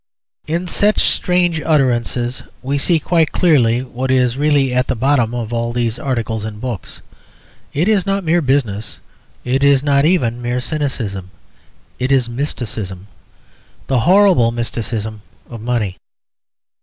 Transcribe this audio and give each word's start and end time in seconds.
In 0.47 0.65
such 0.67 0.99
strange 1.01 1.61
utterances 1.63 2.41
we 2.63 2.79
see 2.79 2.99
quite 2.99 3.31
clearly 3.31 3.83
what 3.83 4.09
is 4.09 4.35
really 4.35 4.73
at 4.73 4.87
the 4.87 4.95
bottom 4.95 5.35
of 5.35 5.53
all 5.53 5.73
these 5.73 5.99
articles 5.99 6.43
and 6.43 6.59
books. 6.59 7.03
It 7.71 7.87
is 7.87 8.03
not 8.03 8.23
mere 8.23 8.41
business; 8.41 8.97
it 9.45 9.63
is 9.63 9.83
not 9.83 10.03
even 10.03 10.41
mere 10.41 10.59
cynicism. 10.59 11.29
It 11.99 12.11
is 12.11 12.27
mysticism; 12.27 13.09
the 13.85 13.99
horrible 13.99 14.51
mysticism 14.51 15.21
of 15.47 15.61
money. 15.61 15.97